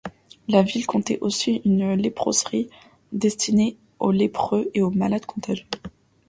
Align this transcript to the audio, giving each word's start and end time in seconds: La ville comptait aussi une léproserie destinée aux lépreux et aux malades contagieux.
La 0.47 0.63
ville 0.63 0.87
comptait 0.87 1.19
aussi 1.21 1.61
une 1.63 1.91
léproserie 1.93 2.71
destinée 3.11 3.77
aux 3.99 4.09
lépreux 4.09 4.71
et 4.73 4.81
aux 4.81 4.89
malades 4.89 5.27
contagieux. 5.27 5.67